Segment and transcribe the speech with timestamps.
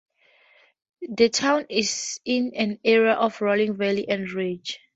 [1.15, 4.79] The town is in an area of rolling valleys and ridges.